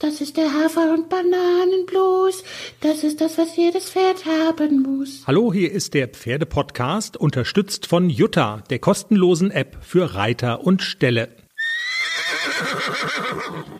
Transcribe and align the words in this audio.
Das 0.00 0.20
ist 0.20 0.36
der 0.36 0.52
Hafer- 0.54 0.94
und 0.94 1.08
Bananenblues. 1.08 2.44
Das 2.80 3.02
ist 3.02 3.20
das, 3.20 3.36
was 3.36 3.56
jedes 3.56 3.90
Pferd 3.90 4.26
haben 4.26 4.82
muss. 4.82 5.24
Hallo, 5.26 5.52
hier 5.52 5.72
ist 5.72 5.92
der 5.92 6.06
Pferdepodcast, 6.06 7.16
unterstützt 7.16 7.86
von 7.86 8.08
Jutta, 8.08 8.62
der 8.70 8.78
kostenlosen 8.78 9.50
App 9.50 9.78
für 9.80 10.14
Reiter 10.14 10.64
und 10.64 10.82
Ställe. 10.82 11.30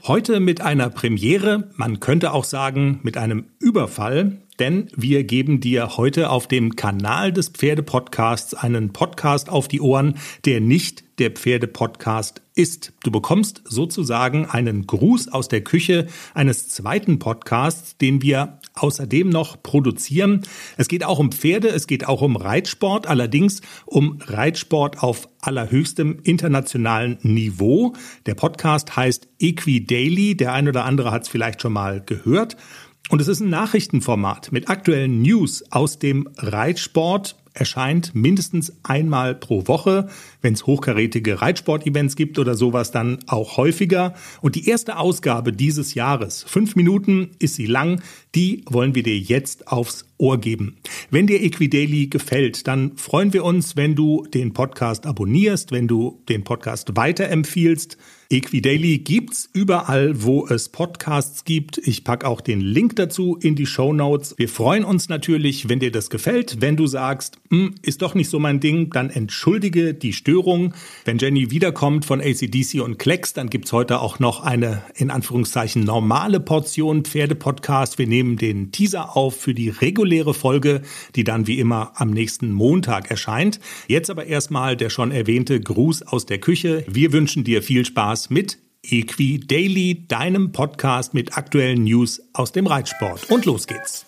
Heute 0.08 0.40
mit 0.40 0.60
einer 0.60 0.90
Premiere, 0.90 1.70
man 1.76 2.00
könnte 2.00 2.32
auch 2.32 2.45
sagen 2.45 2.98
mit 3.05 3.16
einem 3.16 3.45
Überfall, 3.61 4.39
denn 4.59 4.88
wir 4.96 5.25
geben 5.25 5.61
dir 5.61 5.96
heute 5.96 6.30
auf 6.30 6.46
dem 6.48 6.77
Kanal 6.77 7.32
des 7.32 7.48
Pferdepodcasts 7.48 8.54
einen 8.54 8.93
Podcast 8.93 9.48
auf 9.48 9.68
die 9.68 9.80
Ohren, 9.80 10.14
der 10.45 10.61
nicht 10.61 11.04
der 11.18 11.30
Pferdepodcast 11.30 12.43
ist. 12.54 12.93
Du 13.02 13.11
bekommst 13.11 13.62
sozusagen 13.64 14.46
einen 14.46 14.86
Gruß 14.86 15.29
aus 15.29 15.48
der 15.48 15.62
Küche 15.62 16.07
eines 16.34 16.68
zweiten 16.68 17.18
Podcasts, 17.18 17.96
den 17.96 18.22
wir 18.22 18.61
außerdem 18.75 19.29
noch 19.29 19.62
produzieren. 19.62 20.43
Es 20.76 20.89
geht 20.89 21.04
auch 21.04 21.18
um 21.18 21.32
Pferde, 21.32 21.68
es 21.68 21.86
geht 21.86 22.06
auch 22.06 22.22
um 22.22 22.36
Reitsport, 22.36 23.06
allerdings 23.06 23.62
um 23.86 24.18
Reitsport 24.25 25.03
auf 25.03 25.29
allerhöchstem 25.40 26.18
internationalen 26.22 27.18
Niveau. 27.22 27.95
Der 28.26 28.34
Podcast 28.34 28.96
heißt 28.96 29.29
Equi 29.40 29.84
Daily. 29.84 30.36
Der 30.36 30.53
ein 30.53 30.68
oder 30.68 30.84
andere 30.84 31.11
hat 31.11 31.22
es 31.22 31.29
vielleicht 31.29 31.62
schon 31.62 31.72
mal 31.72 32.00
gehört. 32.05 32.56
Und 33.11 33.20
es 33.22 33.28
ist 33.28 33.41
ein 33.41 33.48
Nachrichtenformat 33.48 34.52
mit 34.52 34.69
aktuellen 34.69 35.22
News 35.22 35.64
aus 35.70 35.98
dem 35.98 36.28
Reitsport, 36.36 37.36
erscheint 37.55 38.14
mindestens 38.14 38.72
einmal 38.83 39.34
pro 39.34 39.66
Woche. 39.66 40.08
Wenn 40.42 40.55
es 40.55 40.66
hochkarätige 40.66 41.41
Reitsportevents 41.41 42.16
gibt 42.16 42.39
oder 42.39 42.55
sowas, 42.55 42.91
dann 42.91 43.19
auch 43.27 43.56
häufiger. 43.56 44.14
Und 44.41 44.55
die 44.55 44.69
erste 44.69 44.98
Ausgabe 44.98 45.53
dieses 45.53 45.94
Jahres, 45.94 46.44
fünf 46.44 46.77
Minuten 46.77 47.30
ist 47.39 47.56
sie 47.56 47.66
lang, 47.66 48.03
die 48.34 48.62
wollen 48.66 48.94
wir 48.94 49.03
dir 49.03 49.19
jetzt 49.19 49.69
aufs 49.69 50.08
Ohr 50.19 50.38
geben. 50.38 50.77
Wenn 51.11 51.27
dir 51.27 51.41
Equidaily 51.41 52.08
gefällt, 52.08 52.66
dann 52.66 52.97
freuen 52.97 53.33
wir 53.33 53.44
uns, 53.44 53.77
wenn 53.77 53.94
du 53.94 54.27
den 54.34 54.52
Podcast 54.52 55.06
abonnierst, 55.06 55.70
wenn 55.70 55.86
du 55.86 56.20
den 56.28 56.44
Podcast 56.44 56.97
weiterempfiehlst. 56.97 57.97
Equidaily 58.30 58.98
gibt's 58.98 59.48
überall, 59.55 60.22
wo 60.22 60.46
es 60.46 60.69
Podcasts 60.69 61.44
gibt. 61.44 61.78
Ich 61.78 62.05
pack 62.05 62.24
auch 62.24 62.42
den 62.42 62.61
Link 62.61 62.96
dazu 62.96 63.39
in 63.41 63.55
die 63.55 63.64
Show 63.64 63.94
Notes. 63.94 64.34
Wir 64.36 64.50
freuen 64.50 64.84
uns 64.84 65.08
natürlich, 65.08 65.70
wenn 65.70 65.80
dir 65.80 65.91
das 65.91 66.11
gefällt. 66.11 66.61
Wenn 66.61 66.77
du 66.77 66.86
sagst, 66.86 67.39
hm, 67.50 67.77
ist 67.80 68.02
doch 68.02 68.14
nicht 68.14 68.28
so 68.28 68.39
mein 68.39 68.61
Ding, 68.61 68.91
dann 68.91 69.08
entschuldige 69.08 69.94
die 69.94 70.12
Störung. 70.12 70.74
Wenn 71.06 71.16
Jenny 71.16 71.50
wiederkommt 71.50 72.05
von 72.05 72.20
ACDC 72.20 72.83
und 72.83 72.98
Klecks, 72.98 73.33
dann 73.33 73.48
gibt's 73.48 73.72
heute 73.72 74.00
auch 74.00 74.19
noch 74.19 74.42
eine, 74.42 74.83
in 74.94 75.11
Anführungszeichen, 75.11 75.84
normale 75.84 76.39
Portion 76.39 77.05
Pferdepodcast. 77.05 77.98
Wir 77.98 78.08
nehmen 78.08 78.36
den 78.36 78.72
Teaser 78.72 79.16
auf 79.16 79.41
für 79.41 79.55
die 79.55 79.70
reguläre 79.70 80.08
Folge, 80.34 80.83
die 81.14 81.25
dann 81.25 81.47
wie 81.47 81.59
immer 81.59 81.92
am 81.97 82.11
nächsten 82.11 82.53
Montag 82.53 83.11
erscheint. 83.11 83.61
Jetzt 83.87 84.11
aber 84.11 84.27
erstmal 84.27 84.77
der 84.77 84.91
schon 84.91 85.12
erwähnte 85.12 85.61
Gruß 85.61 86.03
aus 86.03 86.27
der 86.27 86.39
Küche. 86.39 86.84
Wir 86.89 87.12
wünschen 87.12 87.45
dir 87.45 87.62
viel 87.62 87.84
Spaß 87.84 88.31
mit 88.31 88.59
Equi 88.83 89.41
Daily, 89.41 90.06
deinem 90.09 90.53
Podcast 90.53 91.14
mit 91.14 91.36
aktuellen 91.36 91.84
News 91.84 92.20
aus 92.33 92.53
dem 92.53 92.67
Reitsport. 92.67 93.31
Und 93.31 93.45
los 93.45 93.67
geht's. 93.67 94.06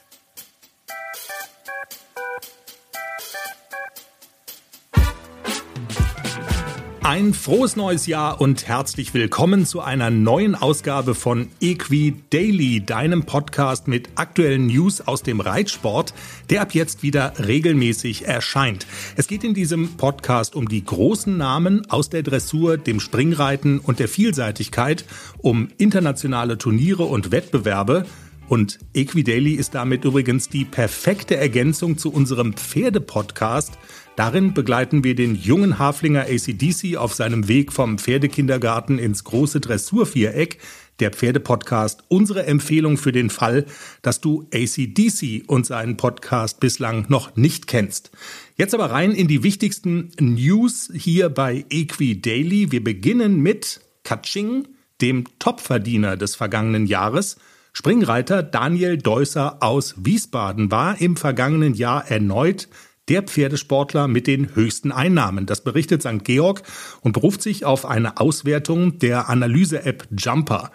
Ein 7.03 7.33
frohes 7.33 7.77
neues 7.77 8.07
Jahr 8.07 8.43
und 8.43 8.69
herzlich 8.69 9.15
willkommen 9.15 9.65
zu 9.65 9.81
einer 9.81 10.11
neuen 10.11 10.55
Ausgabe 10.55 11.15
von 11.15 11.49
Equi 11.59 12.15
Daily, 12.29 12.85
deinem 12.85 13.25
Podcast 13.25 13.89
mit 13.89 14.11
aktuellen 14.17 14.67
News 14.67 15.01
aus 15.01 15.23
dem 15.23 15.41
Reitsport, 15.41 16.13
der 16.51 16.61
ab 16.61 16.75
jetzt 16.75 17.03
wieder 17.03 17.33
regelmäßig 17.39 18.27
erscheint. 18.27 18.87
Es 19.17 19.29
geht 19.29 19.45
in 19.45 19.55
diesem 19.55 19.97
Podcast 19.97 20.55
um 20.55 20.69
die 20.69 20.85
großen 20.85 21.39
Namen 21.39 21.91
aus 21.91 22.11
der 22.11 22.23
Dressur, 22.23 22.77
dem 22.77 23.01
Springreiten 23.01 23.79
und 23.79 23.99
der 23.99 24.09
Vielseitigkeit, 24.09 25.07
um 25.39 25.69
internationale 25.79 26.59
Turniere 26.59 27.05
und 27.05 27.33
Wettbewerbe, 27.33 28.05
und 28.51 28.81
Equidaily 28.95 29.53
ist 29.53 29.77
damit 29.77 30.05
übrigens 30.05 30.49
die 30.49 30.65
perfekte 30.65 31.37
Ergänzung 31.37 31.99
zu 31.99 32.13
unserem 32.13 32.55
Pferdepodcast. 32.55 33.79
Darin 34.17 34.55
begleiten 34.55 35.05
wir 35.05 35.15
den 35.15 35.37
jungen 35.37 35.79
Haflinger 35.79 36.23
ACDC 36.23 36.97
auf 36.97 37.15
seinem 37.15 37.47
Weg 37.47 37.73
vom 37.73 37.97
Pferdekindergarten 37.97 38.99
ins 38.99 39.23
große 39.23 39.61
Dressurviereck. 39.61 40.59
Der 40.99 41.13
Pferdepodcast 41.13 42.03
unsere 42.09 42.45
Empfehlung 42.45 42.97
für 42.97 43.13
den 43.13 43.31
Fall, 43.31 43.67
dass 44.03 44.21
du 44.21 44.49
ACDC 44.53 45.45
und 45.47 45.65
seinen 45.65 45.97
Podcast 45.97 46.59
bislang 46.59 47.07
noch 47.09 47.37
nicht 47.37 47.69
kennst. 47.69 48.11
Jetzt 48.57 48.75
aber 48.75 48.91
rein 48.91 49.13
in 49.13 49.29
die 49.29 49.45
wichtigsten 49.45 50.11
News 50.19 50.91
hier 50.93 51.29
bei 51.29 51.65
Equi 51.71 52.21
Daily. 52.21 52.73
Wir 52.73 52.83
beginnen 52.83 53.41
mit 53.41 53.81
Katsching, 54.03 54.67
dem 55.01 55.23
Topverdiener 55.39 56.17
des 56.17 56.35
vergangenen 56.35 56.87
Jahres– 56.87 57.37
Springreiter 57.73 58.43
Daniel 58.43 58.99
Deusser 58.99 59.63
aus 59.63 59.95
Wiesbaden 59.97 60.71
war 60.71 61.01
im 61.01 61.17
vergangenen 61.17 61.75
Jahr 61.75 62.11
erneut 62.11 62.69
der 63.09 63.23
Pferdesportler 63.23 64.07
mit 64.07 64.27
den 64.27 64.55
höchsten 64.55 64.93
Einnahmen. 64.93 65.47
Das 65.47 65.65
berichtet 65.65 66.03
St. 66.03 66.25
Georg 66.25 66.63
und 67.01 67.13
beruft 67.13 67.43
sich 67.43 67.65
auf 67.65 67.85
eine 67.85 68.21
Auswertung 68.21 68.99
der 68.99 69.29
Analyse-App 69.29 70.07
Jumper. 70.17 70.71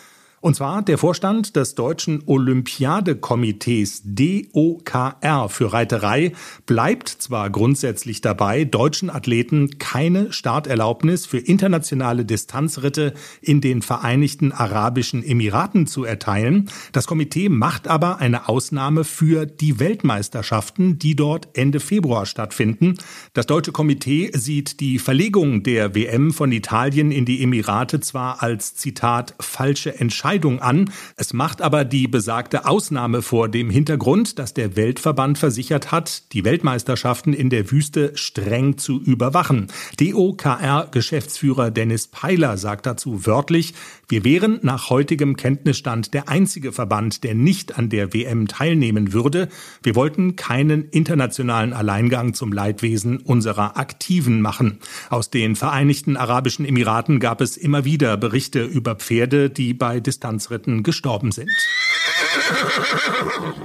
Und 0.42 0.56
zwar 0.56 0.80
der 0.80 0.96
Vorstand 0.96 1.54
des 1.54 1.74
Deutschen 1.74 2.22
Olympiadekomitees 2.24 4.00
DOKR 4.06 5.50
für 5.50 5.70
Reiterei 5.74 6.32
bleibt 6.64 7.10
zwar 7.10 7.50
grundsätzlich 7.50 8.22
dabei, 8.22 8.64
deutschen 8.64 9.10
Athleten 9.10 9.76
keine 9.78 10.32
Starterlaubnis 10.32 11.26
für 11.26 11.36
internationale 11.36 12.24
Distanzritte 12.24 13.12
in 13.42 13.60
den 13.60 13.82
Vereinigten 13.82 14.52
Arabischen 14.52 15.22
Emiraten 15.22 15.86
zu 15.86 16.04
erteilen. 16.04 16.70
Das 16.92 17.06
Komitee 17.06 17.50
macht 17.50 17.86
aber 17.86 18.20
eine 18.20 18.48
Ausnahme 18.48 19.04
für 19.04 19.44
die 19.44 19.78
Weltmeisterschaften, 19.78 20.98
die 20.98 21.16
dort 21.16 21.48
Ende 21.52 21.80
Februar 21.80 22.24
stattfinden. 22.24 22.94
Das 23.34 23.44
deutsche 23.44 23.72
Komitee 23.72 24.30
sieht 24.32 24.80
die 24.80 24.98
Verlegung 24.98 25.64
der 25.64 25.94
WM 25.94 26.32
von 26.32 26.50
Italien 26.50 27.12
in 27.12 27.26
die 27.26 27.42
Emirate 27.42 28.00
zwar 28.00 28.42
als 28.42 28.74
Zitat 28.74 29.34
falsche 29.38 30.00
Entscheidung 30.00 30.29
Entscheidung 30.30 30.60
an. 30.60 30.92
Es 31.16 31.32
macht 31.32 31.60
aber 31.60 31.84
die 31.84 32.06
besagte 32.06 32.64
Ausnahme 32.64 33.20
vor 33.20 33.48
dem 33.48 33.68
Hintergrund, 33.68 34.38
dass 34.38 34.54
der 34.54 34.76
Weltverband 34.76 35.38
versichert 35.38 35.90
hat, 35.90 36.32
die 36.32 36.44
Weltmeisterschaften 36.44 37.32
in 37.32 37.50
der 37.50 37.72
Wüste 37.72 38.12
streng 38.14 38.78
zu 38.78 39.00
überwachen. 39.00 39.66
DOKR-Geschäftsführer 39.98 41.72
Dennis 41.72 42.06
Peiler 42.06 42.58
sagt 42.58 42.86
dazu 42.86 43.26
wörtlich, 43.26 43.74
wir 44.08 44.24
wären 44.24 44.60
nach 44.62 44.88
heutigem 44.90 45.36
Kenntnisstand 45.36 46.14
der 46.14 46.28
einzige 46.28 46.70
Verband, 46.70 47.24
der 47.24 47.34
nicht 47.34 47.76
an 47.76 47.88
der 47.88 48.14
WM 48.14 48.46
teilnehmen 48.46 49.12
würde. 49.12 49.48
Wir 49.82 49.96
wollten 49.96 50.36
keinen 50.36 50.88
internationalen 50.90 51.72
Alleingang 51.72 52.34
zum 52.34 52.52
Leidwesen 52.52 53.18
unserer 53.18 53.76
Aktiven 53.78 54.42
machen. 54.42 54.78
Aus 55.10 55.30
den 55.30 55.56
Vereinigten 55.56 56.16
Arabischen 56.16 56.64
Emiraten 56.64 57.18
gab 57.18 57.40
es 57.40 57.56
immer 57.56 57.84
wieder 57.84 58.16
Berichte 58.16 58.64
über 58.64 58.94
Pferde, 58.94 59.50
die 59.50 59.74
bei 59.74 59.98
Distanzritten 60.20 60.82
gestorben 60.82 61.32
sind. 61.32 61.50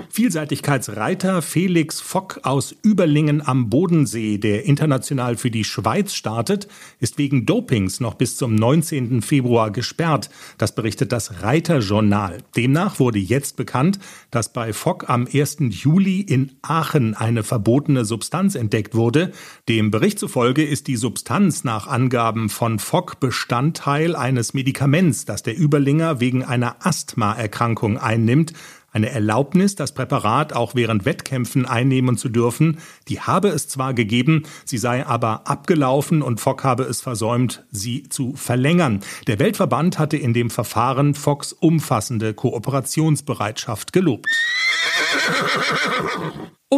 Vielseitigkeitsreiter 0.10 1.42
Felix 1.42 2.00
Fock 2.00 2.40
aus 2.44 2.74
Überlingen 2.84 3.46
am 3.46 3.70
Bodensee, 3.70 4.38
der 4.38 4.66
international 4.66 5.36
für 5.36 5.52
die 5.52 5.66
Schweiz 5.66 6.14
startet, 6.14 6.70
ist 7.00 7.18
wegen 7.18 7.46
Dopings 7.46 8.00
noch 8.00 8.14
bis 8.14 8.38
zum 8.38 8.56
19. 8.56 9.22
Februar 9.22 9.72
gesperrt. 9.72 10.30
Das 10.58 10.74
berichtet 10.74 11.12
das 11.12 11.44
Reiterjournal. 11.44 12.38
Demnach 12.56 13.00
wurde 13.00 13.20
jetzt 13.20 13.58
bekannt, 13.58 14.00
dass 14.32 14.54
bei 14.54 14.72
Fock 14.72 15.10
am 15.10 15.28
1. 15.32 15.58
Juli 15.70 16.22
in 16.22 16.54
Aachen 16.62 17.14
eine 17.14 17.44
verbotene 17.44 18.06
Substanz 18.06 18.56
entdeckt 18.56 18.96
wurde. 18.96 19.32
Dem 19.68 19.92
Bericht 19.92 20.20
zufolge 20.20 20.64
ist 20.64 20.88
die 20.88 20.96
Substanz 20.96 21.66
nach 21.66 21.88
Angaben 21.88 22.50
von 22.50 22.80
Fock 22.80 23.20
Bestandteil 23.20 24.16
eines 24.16 24.54
Medikaments, 24.54 25.26
das 25.26 25.44
der 25.44 25.60
Überlinger 25.60 26.22
wegen 26.22 26.44
einer 26.44 26.86
Asthmaerkrankung 26.86 27.98
einnimmt. 27.98 28.54
Eine 28.96 29.10
Erlaubnis, 29.10 29.76
das 29.76 29.94
Präparat 29.94 30.54
auch 30.54 30.74
während 30.74 31.04
Wettkämpfen 31.04 31.66
einnehmen 31.66 32.16
zu 32.16 32.30
dürfen, 32.30 32.78
die 33.10 33.20
habe 33.20 33.50
es 33.50 33.68
zwar 33.68 33.94
gegeben, 33.94 34.44
sie 34.64 34.78
sei 34.78 35.06
aber 35.06 35.50
abgelaufen 35.50 36.22
und 36.22 36.40
Fock 36.40 36.64
habe 36.64 36.84
es 36.84 37.02
versäumt, 37.02 37.66
sie 37.72 38.08
zu 38.08 38.36
verlängern. 38.38 39.02
Der 39.28 39.38
Weltverband 39.38 40.00
hatte 40.00 40.16
in 40.16 40.34
dem 40.34 40.50
Verfahren 40.50 41.14
Focks 41.14 41.52
umfassende 41.52 42.34
Kooperationsbereitschaft 42.34 43.92
gelobt. 43.92 44.28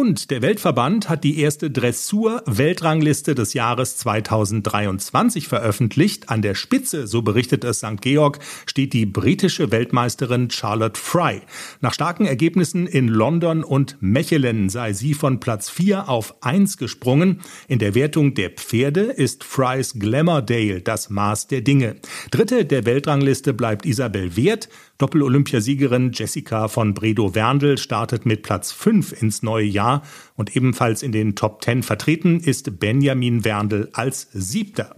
Und 0.00 0.30
der 0.30 0.42
Weltverband 0.42 1.08
hat 1.08 1.24
die 1.24 1.40
erste 1.40 1.72
Dressur-Weltrangliste 1.72 3.34
des 3.34 3.52
Jahres 3.52 3.96
2023 3.96 5.48
veröffentlicht. 5.48 6.28
An 6.28 6.40
der 6.40 6.54
Spitze, 6.54 7.08
so 7.08 7.22
berichtet 7.22 7.64
es 7.64 7.78
St. 7.78 8.00
Georg, 8.00 8.38
steht 8.66 8.92
die 8.92 9.06
britische 9.06 9.72
Weltmeisterin 9.72 10.50
Charlotte 10.50 11.00
Fry. 11.00 11.40
Nach 11.80 11.92
starken 11.92 12.26
Ergebnissen 12.26 12.86
in 12.86 13.08
London 13.08 13.64
und 13.64 13.96
Mechelen 13.98 14.68
sei 14.68 14.92
sie 14.92 15.14
von 15.14 15.40
Platz 15.40 15.68
4 15.68 16.08
auf 16.08 16.44
1 16.44 16.76
gesprungen. 16.76 17.40
In 17.66 17.80
der 17.80 17.96
Wertung 17.96 18.34
der 18.34 18.50
Pferde 18.50 19.00
ist 19.00 19.42
Frys 19.42 19.94
Glamourdale 19.94 20.80
das 20.80 21.10
Maß 21.10 21.48
der 21.48 21.62
Dinge. 21.62 21.96
Dritte 22.30 22.64
der 22.64 22.86
Weltrangliste 22.86 23.52
bleibt 23.52 23.84
Isabel 23.84 24.36
Wert. 24.36 24.68
Doppel-Olympiasiegerin 24.98 26.10
Jessica 26.12 26.66
von 26.66 26.92
Bredow-Werndl 26.92 27.78
startet 27.78 28.26
mit 28.26 28.42
Platz 28.42 28.72
5 28.72 29.22
ins 29.22 29.42
neue 29.42 29.64
Jahr 29.64 30.02
und 30.34 30.56
ebenfalls 30.56 31.02
in 31.02 31.12
den 31.12 31.36
Top 31.36 31.62
10 31.62 31.84
vertreten 31.84 32.40
ist 32.40 32.80
Benjamin 32.80 33.44
Werndl 33.44 33.88
als 33.92 34.28
Siebter. 34.32 34.96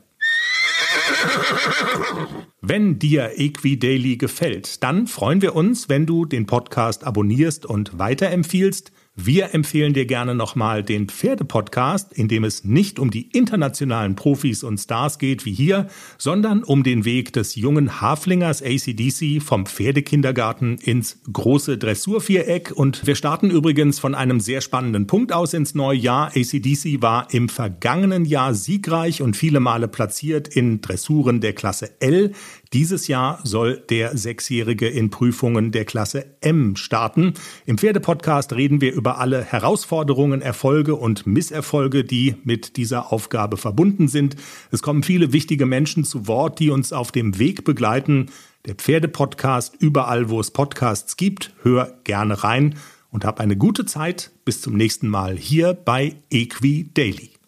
Wenn 2.63 2.99
dir 2.99 3.33
Equidaily 3.37 4.17
gefällt, 4.17 4.83
dann 4.83 5.07
freuen 5.07 5.43
wir 5.43 5.55
uns, 5.55 5.89
wenn 5.89 6.07
du 6.07 6.25
den 6.25 6.47
Podcast 6.47 7.05
abonnierst 7.05 7.67
und 7.67 7.99
weiterempfiehlst. 7.99 8.93
Wir 9.23 9.55
empfehlen 9.55 9.93
dir 9.93 10.07
gerne 10.07 10.35
nochmal 10.35 10.83
den 10.83 11.09
Pferdepodcast, 11.09 12.11
in 12.15 12.27
dem 12.27 12.43
es 12.43 12.65
nicht 12.65 12.99
um 12.99 13.11
die 13.11 13.29
internationalen 13.37 14.15
Profis 14.15 14.63
und 14.63 14.79
Stars 14.79 15.19
geht 15.19 15.45
wie 15.45 15.53
hier, 15.53 15.89
sondern 16.17 16.63
um 16.63 16.85
den 16.85 17.05
Weg 17.05 17.35
des 17.35 17.55
jungen 17.55 18.01
Haflingers 18.01 18.63
ACDC 18.63 19.43
vom 19.43 19.67
Pferdekindergarten 19.67 20.79
ins 20.79 21.19
große 21.31 21.77
Dressurviereck. 21.77 22.73
Und 22.75 23.07
wir 23.07 23.15
starten 23.15 23.51
übrigens 23.51 23.99
von 23.99 24.15
einem 24.15 24.41
sehr 24.41 24.63
spannenden 24.63 25.07
Punkt 25.07 25.35
aus 25.35 25.53
ins 25.53 25.75
neue 25.75 25.99
Jahr. 25.99 26.29
ACDC 26.29 27.03
war 27.03 27.29
im 27.35 27.51
vergangenen 27.51 28.25
Jahr 28.25 28.55
siegreich 28.55 29.21
und 29.21 29.37
viele 29.37 29.61
Male 29.61 29.89
platziert 29.89 30.49
in 30.49 30.81
Dressuren 30.81 31.43
der 31.43 31.53
Klasse 31.53 32.01
L. 32.01 32.33
Dieses 32.73 33.09
Jahr 33.09 33.41
soll 33.43 33.83
der 33.91 34.17
Sechsjährige 34.17 34.87
in 34.87 35.11
Prüfungen 35.11 35.73
der 35.73 35.85
Klasse 35.85 36.37
M 36.41 36.77
starten. 36.77 37.35
Im 37.67 37.79
Pferdepodcast 37.79 38.53
reden 38.53 38.81
wir 38.81 38.93
über 38.93 39.19
alle 39.19 39.43
Herausforderungen, 39.43 40.41
Erfolge 40.41 40.95
und 40.95 41.27
Misserfolge, 41.27 42.05
die 42.05 42.37
mit 42.45 42.77
dieser 42.77 43.13
Aufgabe 43.13 43.57
verbunden 43.57 44.07
sind. 44.07 44.37
Es 44.71 44.83
kommen 44.83 45.03
viele 45.03 45.33
wichtige 45.33 45.67
Menschen 45.67 46.05
zu 46.05 46.29
Wort, 46.29 46.61
die 46.61 46.71
uns 46.71 46.93
auf 46.93 47.11
dem 47.11 47.41
Weg 47.41 47.65
begleiten. 47.65 48.27
Der 48.67 48.77
Pferdepodcast 48.77 49.75
überall, 49.81 50.31
wo 50.31 50.39
es 50.39 50.53
Podcasts 50.53 51.17
gibt. 51.17 51.53
Hör 51.63 51.99
gerne 52.05 52.45
rein 52.45 52.77
und 53.11 53.25
hab 53.25 53.41
eine 53.41 53.57
gute 53.57 53.85
Zeit. 53.85 54.31
Bis 54.45 54.61
zum 54.61 54.77
nächsten 54.77 55.09
Mal 55.09 55.37
hier 55.37 55.75
bei 55.75 56.15
Equi 56.31 56.89
Daily. 56.95 57.40